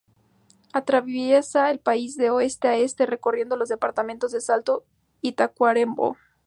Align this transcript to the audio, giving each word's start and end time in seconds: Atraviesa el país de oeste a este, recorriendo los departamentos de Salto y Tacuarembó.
Atraviesa 0.73 1.69
el 1.69 1.77
país 1.77 2.17
de 2.17 2.31
oeste 2.31 2.67
a 2.67 2.75
este, 2.75 3.05
recorriendo 3.05 3.55
los 3.55 3.69
departamentos 3.69 4.31
de 4.31 4.41
Salto 4.41 4.83
y 5.21 5.33
Tacuarembó. 5.33 6.17